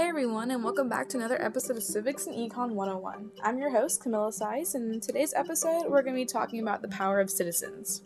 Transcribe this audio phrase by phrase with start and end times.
[0.00, 3.32] Hey everyone, and welcome back to another episode of Civics and Econ 101.
[3.42, 6.80] I'm your host, Camilla Sice, and in today's episode, we're going to be talking about
[6.80, 8.00] the power of citizens.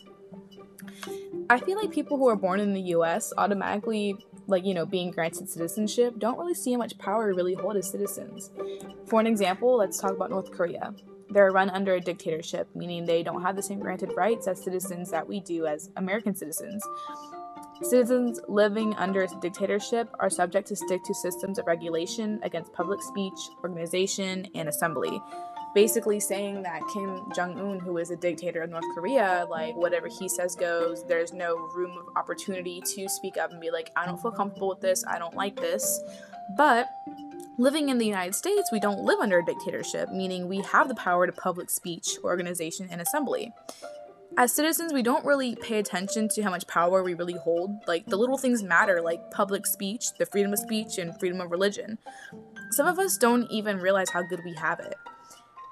[1.48, 4.16] I feel like people who are born in the US automatically,
[4.48, 7.76] like, you know, being granted citizenship, don't really see how much power we really hold
[7.76, 8.50] as citizens.
[9.06, 10.92] For an example, let's talk about North Korea.
[11.30, 15.12] They're run under a dictatorship, meaning they don't have the same granted rights as citizens
[15.12, 16.84] that we do as American citizens.
[17.82, 23.02] Citizens living under a dictatorship are subject to stick to systems of regulation against public
[23.02, 25.20] speech, organization, and assembly.
[25.74, 30.06] Basically, saying that Kim Jong un, who is a dictator of North Korea, like whatever
[30.06, 34.06] he says goes, there's no room of opportunity to speak up and be like, I
[34.06, 36.00] don't feel comfortable with this, I don't like this.
[36.56, 36.88] But
[37.58, 40.94] living in the United States, we don't live under a dictatorship, meaning we have the
[40.94, 43.52] power to public speech, organization, and assembly
[44.36, 47.70] as citizens, we don't really pay attention to how much power we really hold.
[47.86, 51.50] Like, the little things matter, like public speech, the freedom of speech, and freedom of
[51.50, 51.98] religion.
[52.70, 54.96] Some of us don't even realize how good we have it.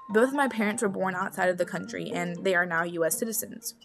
[0.09, 3.17] Both of my parents were born outside of the country, and they are now US
[3.17, 3.75] citizens.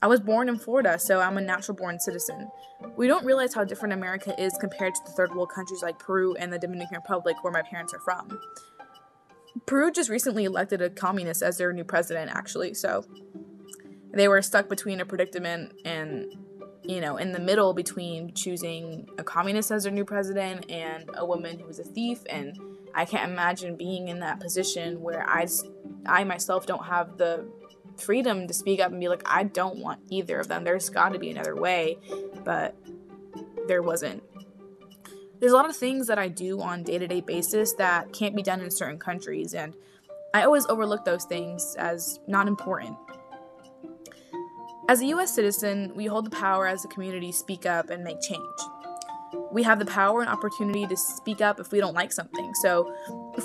[0.00, 2.50] I was born in Florida, so I'm a natural born citizen.
[2.96, 6.34] We don't realize how different America is compared to the third world countries like Peru
[6.34, 8.40] and the Dominican Republic, where my parents are from.
[9.66, 13.04] Peru just recently elected a communist as their new president, actually, so
[14.12, 16.32] they were stuck between a predicament and
[16.82, 21.24] you know in the middle between choosing a communist as their new president and a
[21.24, 22.20] woman who was a thief.
[22.28, 22.58] And
[22.94, 25.46] i can't imagine being in that position where i
[26.06, 27.46] i myself don't have the
[27.96, 30.64] freedom to speak up and be like i don't want either of them.
[30.64, 31.98] There's got to be another way.
[32.44, 32.76] But
[33.68, 34.22] there wasn't.
[35.40, 38.60] There's a lot of things that i do on day-to-day basis that can't be done
[38.60, 39.54] in certain countries.
[39.54, 39.74] And
[40.34, 42.96] i always overlook those things as not important
[44.88, 48.02] as a US citizen, we hold the power as a community to speak up and
[48.02, 48.42] make change.
[49.50, 52.52] We have the power and opportunity to speak up if we don't like something.
[52.62, 52.94] So,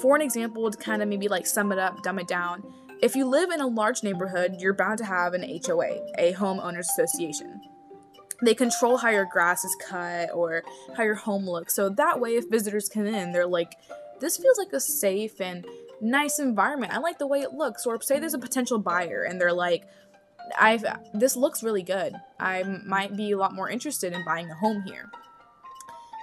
[0.02, 2.64] for an example, to kind of maybe like sum it up, dumb it down,
[3.02, 6.88] if you live in a large neighborhood, you're bound to have an HOA, a homeowners
[6.98, 7.62] association.
[8.44, 10.64] They control how your grass is cut or
[10.96, 11.76] how your home looks.
[11.76, 13.76] So that way, if visitors come in, they're like,
[14.20, 15.66] this feels like a safe and
[16.02, 16.94] nice environment.
[16.94, 17.86] I like the way it looks.
[17.86, 19.88] Or say there's a potential buyer and they're like,
[20.60, 22.14] I've this looks really good.
[22.40, 25.10] I might be a lot more interested in buying a home here.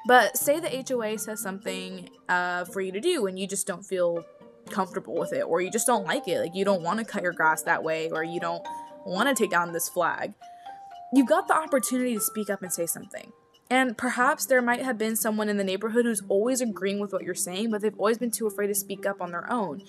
[0.06, 3.84] But say the HOA says something uh, for you to do and you just don't
[3.84, 4.24] feel
[4.70, 6.40] comfortable with it, or you just don't like it.
[6.40, 8.64] Like you don't want to cut your grass that way, or you don't
[9.06, 10.34] want to take down this flag.
[11.12, 13.32] You've got the opportunity to speak up and say something.
[13.70, 17.22] And perhaps there might have been someone in the neighborhood who's always agreeing with what
[17.22, 19.82] you're saying, but they've always been too afraid to speak up on their own.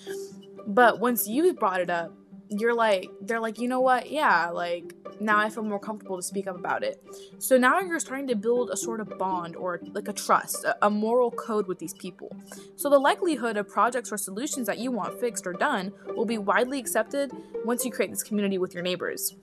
[0.68, 2.14] But once you've brought it up,
[2.50, 4.12] you're like they're like you know what?
[4.12, 7.02] Yeah like now i feel more comfortable to speak up about it.
[7.40, 10.86] So now you're starting to build a sort of bond or like a trust a,
[10.86, 12.36] a, moral code with these people.
[12.76, 16.38] So the likelihood of projects or solutions that you want fixed or done will be
[16.38, 17.32] widely accepted
[17.64, 19.36] once you create this community with your neighbors.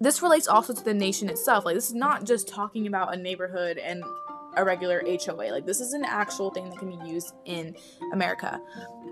[0.00, 1.64] This relates also to the nation itself.
[1.64, 4.04] Like this is not just talking about a neighborhood and
[4.56, 5.50] a regular HOA.
[5.50, 7.76] Like, this is an actual thing that can be used in
[8.12, 8.60] America.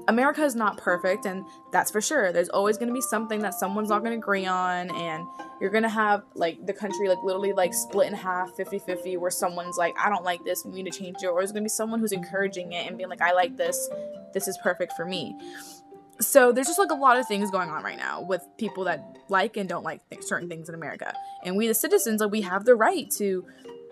[0.08, 2.32] America is not perfect, and that's for sure.
[2.32, 5.24] There's always going to be something that someone's not going to agree on, and
[5.60, 9.16] you're going to have, like, the country, like, literally, like, split in half, 50 50,
[9.16, 11.62] where someone's like, I don't like this, we need to change it, or there's going
[11.62, 13.88] to be someone who's encouraging it and being like, I like this,
[14.32, 15.36] this is perfect for me.
[16.20, 19.16] So there's just like a lot of things going on right now with people that
[19.28, 21.12] like and don't like th- certain things in America.
[21.44, 23.44] And we the citizens like we have the right to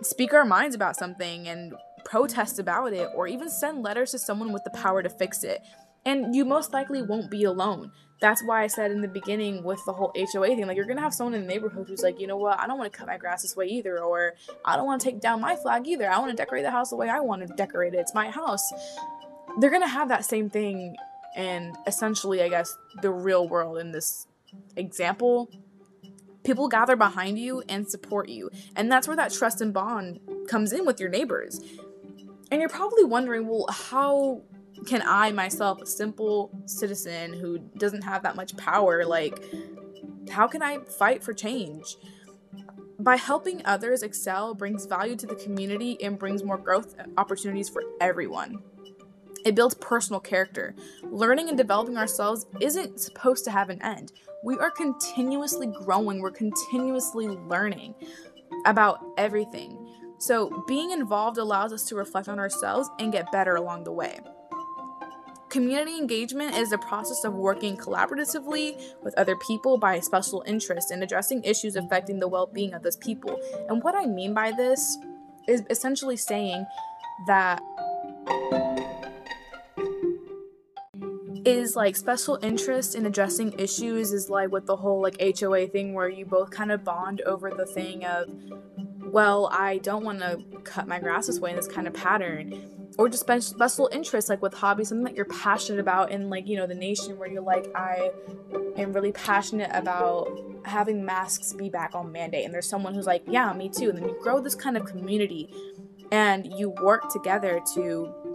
[0.05, 1.75] speak our minds about something and
[2.05, 5.63] protest about it or even send letters to someone with the power to fix it.
[6.05, 7.93] And you most likely won't be alone.
[8.21, 11.01] That's why I said in the beginning with the whole HOA thing, like you're gonna
[11.01, 13.19] have someone in the neighborhood who's like, you know what, I don't wanna cut my
[13.19, 16.09] grass this way either, or I don't wanna take down my flag either.
[16.09, 17.99] I wanna decorate the house the way I wanna decorate it.
[17.99, 18.73] It's my house.
[19.59, 20.97] They're gonna have that same thing
[21.35, 24.27] and essentially, I guess, the real world in this
[24.77, 25.49] example
[26.45, 28.51] people gather behind you and support you.
[28.77, 31.61] And that's where that trust and bond comes in with your neighbors.
[32.51, 34.43] And you're probably wondering, well, how
[34.87, 39.43] can I, myself, a simple citizen who doesn't have that much power, like,
[40.31, 41.97] how can I fight for change?
[42.99, 47.83] By helping others excel brings value to the community and brings more growth opportunities for
[48.01, 48.63] everyone.
[49.45, 50.75] It builds personal character.
[51.11, 54.13] Learning and developing ourselves isn't supposed to have an end.
[54.45, 57.95] We are continuously growing, we're continuously learning
[58.67, 59.79] about everything.
[60.19, 64.21] So, being involved allows us to reflect on ourselves and get better along the way.
[65.49, 71.03] Community engagement is the process of working collaboratively with other people by special interest and
[71.03, 73.39] addressing issues affecting the well being of those people.
[73.69, 74.97] And what I mean by this
[75.47, 76.65] is essentially saying
[77.27, 77.61] that
[81.45, 85.95] is like special interest in addressing issues is like with the whole like HOA thing
[85.95, 88.29] where you both kind of bond over the thing of
[89.13, 92.71] well, I don't want to cut my grass this way in this kind of pattern.
[92.99, 96.57] Or just special interest, like with hobbies, something that you're passionate about in, like, you
[96.57, 98.11] know, the nation where you're like, I
[98.77, 100.29] am really passionate about
[100.65, 102.45] having masks be back on mandate.
[102.45, 103.91] And there's someone who's like, yeah, me too.
[103.91, 105.53] And then you grow this kind of community
[106.11, 108.32] and you work together to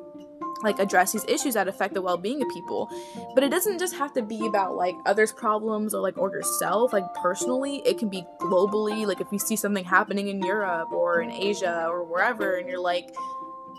[0.63, 2.89] like address these issues that affect the well-being of people.
[3.33, 6.93] But it doesn't just have to be about like others problems or like or yourself.
[6.93, 9.05] Like personally it can be globally.
[9.05, 12.79] Like if you see something happening in europe or in asia or wherever and you're
[12.79, 13.15] like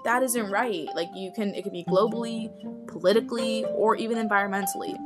[0.05, 0.89] that isn't right.
[0.95, 2.51] Like you can it can be globally
[2.87, 4.97] politically or even environmentally.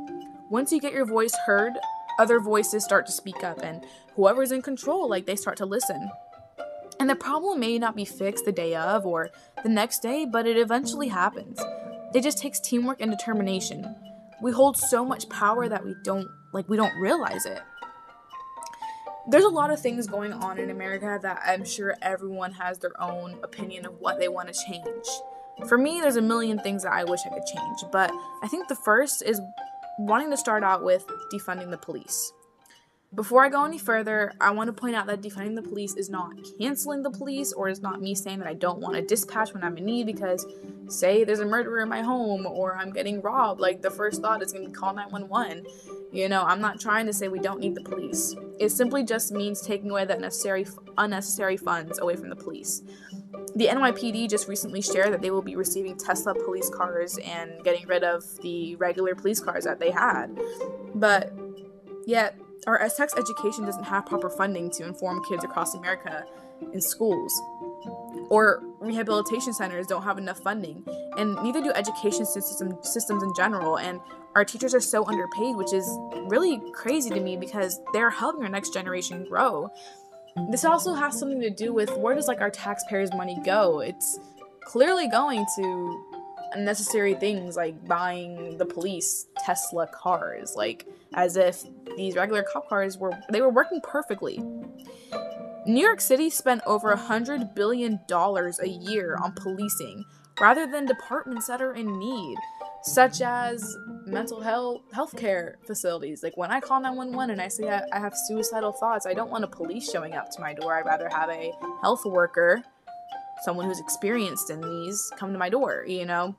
[0.49, 1.73] Once you get your voice heard
[2.19, 3.85] other voices start to speak up and
[4.15, 6.09] whoever's in control like they start to listen
[7.03, 9.29] and the problem may not be fixed the day of or
[9.61, 11.59] the next day, but it eventually happens.
[12.15, 13.93] It just takes teamwork and determination.
[14.41, 17.59] We hold so much power that we don't like we don't realize it.
[19.29, 22.93] There's a lot of things going on in America that I'm sure everyone has their
[23.01, 25.05] own opinion of what they want to change.
[25.67, 28.69] For me, there's a million things that I wish I could change, but I think
[28.69, 29.41] the first is
[29.99, 32.31] wanting to start out with defunding the police.
[33.15, 36.09] Before I go any further, I want to point out that defunding the police is
[36.09, 39.53] not canceling the police or is not me saying that I don't want to dispatch
[39.53, 40.47] when I'm in need because,
[40.87, 44.41] say, there's a murderer in my home or I'm getting robbed, like the first thought
[44.41, 45.63] is going to be call 911.
[46.11, 48.35] You know, I'm not trying to say we don't need the police.
[48.59, 50.65] It simply just means taking away the necessary,
[50.97, 52.81] unnecessary funds away from the police.
[53.55, 57.85] The NYPD just recently shared that they will be receiving Tesla police cars and getting
[57.87, 60.35] rid of the regular police cars that they had.
[60.95, 61.31] But
[62.07, 66.25] yet, our sex education doesn't have proper funding to inform kids across America
[66.71, 67.39] in schools.
[68.29, 70.85] Or rehabilitation centers don't have enough funding,
[71.17, 73.77] and neither do education system, systems in general.
[73.77, 73.99] And
[74.35, 75.85] our teachers are so underpaid, which is
[76.27, 79.69] really crazy to me because they're helping our next generation grow.
[80.49, 83.81] This also has something to do with where does like our taxpayers' money go?
[83.81, 84.17] It's
[84.63, 86.05] clearly going to
[86.53, 91.63] unnecessary things like buying the police Tesla cars, like as if
[91.97, 94.41] these regular cop cars were they were working perfectly.
[95.65, 100.03] New York City spent over a hundred billion dollars a year on policing
[100.39, 102.37] rather than departments that are in need,
[102.81, 106.23] such as mental health healthcare facilities.
[106.23, 109.31] Like when I call 911 and I say I, I have suicidal thoughts, I don't
[109.31, 110.75] want a police showing up to my door.
[110.75, 112.63] I'd rather have a health worker,
[113.43, 116.35] someone who's experienced in these, come to my door, you know?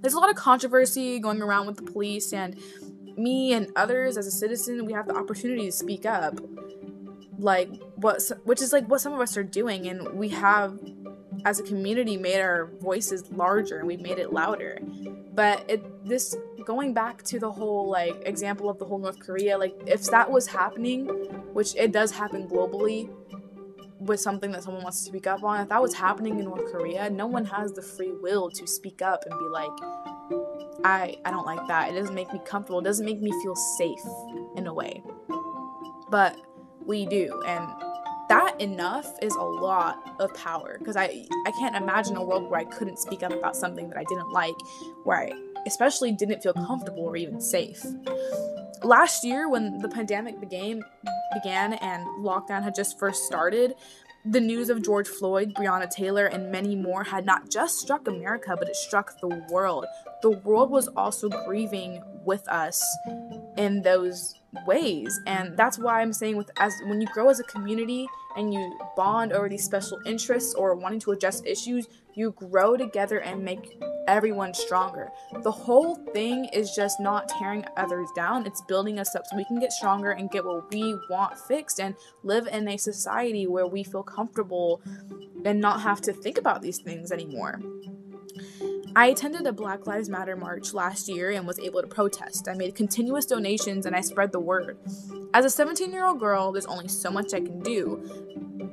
[0.00, 2.56] There's a lot of controversy going around with the police, and
[3.18, 6.38] me and others as a citizen, we have the opportunity to speak up.
[7.38, 10.78] Like what, which is like what some of us are doing, and we have,
[11.44, 14.78] as a community, made our voices larger and we've made it louder.
[15.34, 19.56] But it, this going back to the whole like example of the whole North Korea,
[19.56, 21.06] like if that was happening,
[21.52, 23.08] which it does happen globally,
[24.00, 25.60] with something that someone wants to speak up on.
[25.60, 29.02] If that was happening in North Korea, no one has the free will to speak
[29.02, 29.70] up and be like,
[30.84, 31.90] I I don't like that.
[31.90, 32.80] It doesn't make me comfortable.
[32.80, 34.04] It doesn't make me feel safe
[34.56, 35.02] in a way.
[36.10, 36.36] But
[36.86, 37.68] we do and
[38.28, 42.60] that enough is a lot of power because I I can't imagine a world where
[42.60, 44.54] I couldn't speak up about something that I didn't like,
[45.04, 45.32] where I
[45.66, 47.84] especially didn't feel comfortable or even safe.
[48.82, 50.82] Last year when the pandemic began
[51.32, 53.74] began and lockdown had just first started,
[54.30, 58.54] the news of George Floyd, Breonna Taylor, and many more had not just struck America,
[58.58, 59.86] but it struck the world.
[60.22, 62.84] The world was also grieving with us
[63.56, 65.20] in those ways.
[65.26, 68.78] And that's why I'm saying with as when you grow as a community and you
[68.96, 73.78] bond over these special interests or wanting to address issues, you grow together and make
[74.06, 75.10] everyone stronger.
[75.42, 79.44] The whole thing is just not tearing others down, it's building us up so we
[79.44, 83.66] can get stronger and get what we want fixed and live in a society where
[83.66, 84.80] we feel comfortable
[85.44, 87.60] and not have to think about these things anymore.
[88.96, 92.48] I attended a Black Lives Matter march last year and was able to protest.
[92.48, 94.78] I made continuous donations and I spread the word.
[95.34, 98.02] As a 17 year old girl, there's only so much I can do.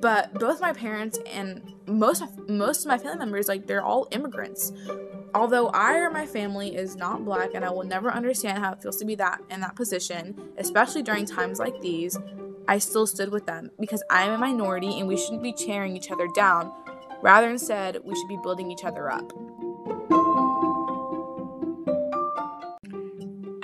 [0.02, 4.72] But both my parents and most most of my family members, like they're all immigrants.
[5.34, 8.82] Although I or my family is not black and I will never understand how it
[8.82, 12.18] feels to be that in that position, especially during times like these,
[12.68, 15.96] I still stood with them because I am a minority and we shouldn't be tearing
[15.96, 16.72] each other down.
[17.22, 19.34] Rather instead, we should be building each other up.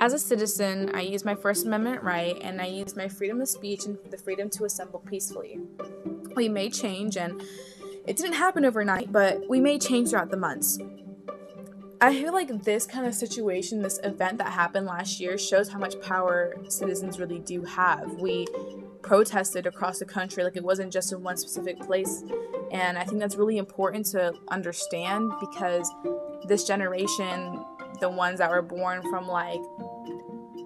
[0.02, 3.48] As a citizen, I use my First Amendment right and I use my freedom of
[3.48, 5.60] speech and the freedom to assemble peacefully.
[6.34, 7.40] We may change, and
[8.04, 10.76] it didn't happen overnight, but we may change throughout the months.
[12.00, 15.78] I feel like this kind of situation, this event that happened last year, shows how
[15.78, 18.14] much power citizens really do have.
[18.14, 18.48] We
[19.02, 22.24] protested across the country, like it wasn't just in one specific place.
[22.72, 25.88] And I think that's really important to understand because
[26.48, 27.64] this generation,
[28.00, 29.60] the ones that were born from like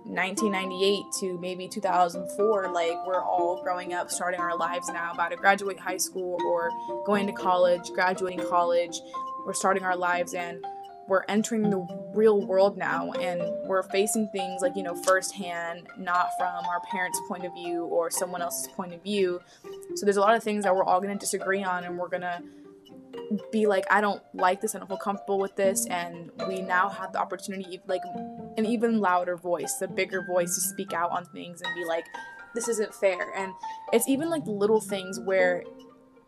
[0.09, 5.37] 1998 to maybe 2004 like we're all growing up starting our lives now about to
[5.37, 6.71] graduate high school or
[7.05, 9.01] going to college graduating college.
[9.45, 10.65] We're starting our lives and
[11.09, 16.31] we're entering the real world now and we're facing things like you know firsthand not
[16.39, 19.41] from our parents point of view or someone else's point of view.
[19.97, 22.09] So there's a lot of things that we're all going to disagree on and we're
[22.09, 22.43] going to
[23.51, 26.89] be like i don't like this i don't feel comfortable with this and we now
[26.89, 28.03] have the opportunity like
[28.57, 32.05] an even louder voice a bigger voice to speak out on things and be like
[32.55, 33.53] this isn't fair and
[33.93, 35.63] it's even like little things where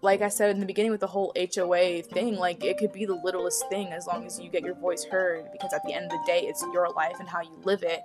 [0.01, 3.05] like I said in the beginning with the whole HOA thing, like it could be
[3.05, 6.05] the littlest thing as long as you get your voice heard because at the end
[6.05, 8.01] of the day, it's your life and how you live it.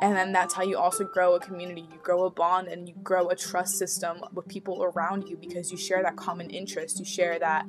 [0.00, 1.80] And then that's how you also grow a community.
[1.80, 5.72] You grow a bond and you grow a trust system with people around you because
[5.72, 6.98] you share that common interest.
[6.98, 7.66] You share that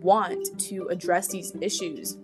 [0.00, 2.18] want to address these issues.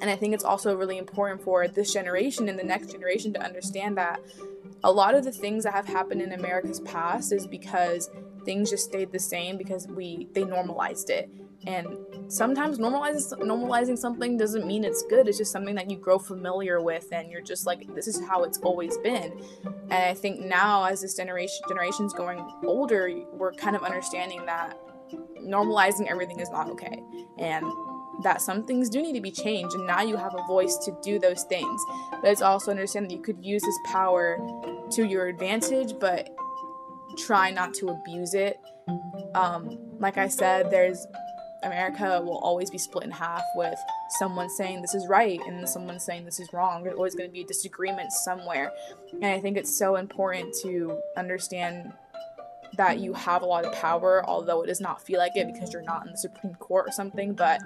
[0.00, 3.42] And I think it's also really important for this generation and the next generation to
[3.42, 4.20] understand that
[4.84, 8.10] a lot of the things that have happened in America's past is because
[8.44, 11.30] things just stayed the same because we they normalized it.
[11.66, 11.86] And
[12.28, 15.28] sometimes normalizing normalizing something doesn't mean it's good.
[15.28, 18.44] It's just something that you grow familiar with and you're just like this is how
[18.44, 19.40] it's always been.
[19.64, 24.78] And I think now as this generation generation's going older, we're kind of understanding that
[25.40, 27.02] normalizing everything is not okay.
[27.38, 27.64] And
[28.22, 30.96] that some things do need to be changed and now you have a voice to
[31.02, 34.38] do those things but it's also understand that you could use this power
[34.90, 36.34] to your advantage but
[37.18, 38.58] try not to abuse it
[39.34, 41.06] um, like i said there's
[41.62, 43.78] america will always be split in half with
[44.18, 47.32] someone saying this is right and someone saying this is wrong there's always going to
[47.32, 48.72] be a disagreement somewhere
[49.12, 51.92] and i think it's so important to understand
[52.76, 55.72] that you have a lot of power, although it does not feel like it because
[55.72, 57.60] you're not in the Supreme Court or something, but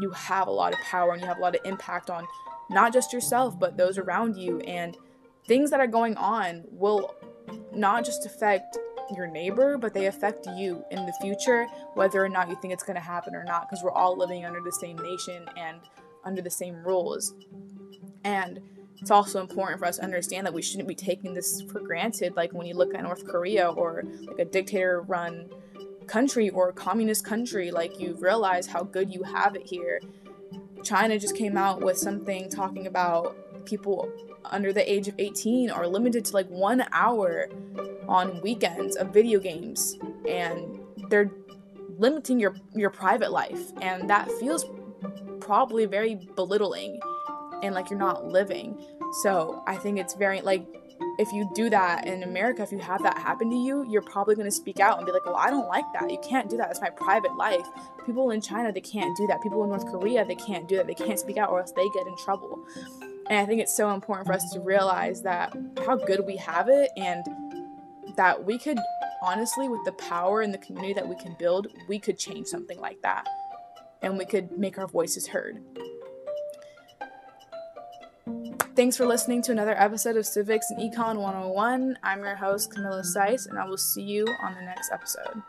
[0.00, 2.26] you have a lot of power and you have a lot of impact on
[2.68, 4.60] not just yourself, but those around you.
[4.60, 4.96] And
[5.46, 7.14] things that are going on will
[7.72, 8.78] not just affect
[9.16, 12.82] your neighbor, but they affect you in the future, whether or not you think it's
[12.82, 15.80] going to happen or not, because we're all living under the same nation and
[16.24, 17.34] under the same rules.
[18.24, 18.60] And
[19.00, 22.36] it's also important for us to understand that we shouldn't be taking this for granted.
[22.36, 25.48] Like when you look at North Korea or like a dictator run
[26.06, 30.00] country or a communist country, like you realize how good you have it here.
[30.82, 34.12] China just came out with something talking about people
[34.44, 37.48] under the age of 18 are limited to like one hour
[38.08, 41.30] on weekends of video games and they're
[41.98, 44.64] limiting your your private life and that feels
[45.40, 46.98] probably very belittling
[47.62, 48.82] and like you're not living.
[49.22, 50.66] So I think it's very like
[51.18, 54.34] if you do that in America, if you have that happen to you, you're probably
[54.34, 56.10] going to speak out and be like, well, I don't like that.
[56.10, 56.70] You can't do that.
[56.70, 57.66] It's my private life.
[58.06, 59.42] People in China, they can't do that.
[59.42, 60.86] People in North Korea, they can't do that.
[60.86, 62.64] They can't speak out or else they get in trouble.
[63.30, 65.56] And I think it's so important for us to realize that
[65.86, 67.24] how good we have it and
[68.16, 68.78] that we could
[69.22, 72.78] honestly, with the power and the community that we can build, we could change something
[72.80, 73.26] like that.
[74.02, 75.62] And we could make our voices heard.
[78.74, 81.98] Thanks for listening to another episode of Civics and Econ 101.
[82.02, 85.42] I'm your host, Camilla Seiss, and I will see you on the next episode.